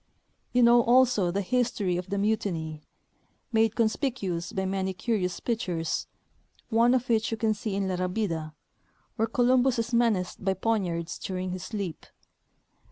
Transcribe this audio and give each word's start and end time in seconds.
You 0.51 0.63
know 0.63 0.81
also 0.81 1.29
the 1.29 1.41
history 1.43 1.95
of 1.95 2.09
the 2.09 2.17
mutiny, 2.17 2.81
made 3.51 3.75
conspicuous 3.75 4.51
by 4.51 4.65
many 4.65 4.93
curious 4.95 5.39
pic 5.39 5.59
tures, 5.59 6.07
one 6.69 6.95
of 6.95 7.07
which 7.07 7.29
you 7.29 7.37
can 7.37 7.53
see 7.53 7.75
in 7.75 7.87
La 7.87 7.97
Rabida, 7.97 8.53
Avhere 9.19 9.31
Columbus 9.31 9.77
is 9.77 9.93
menaced 9.93 10.43
by 10.43 10.55
poignards 10.55 11.19
during 11.19 11.51
his 11.51 11.65
sleep. 11.65 12.07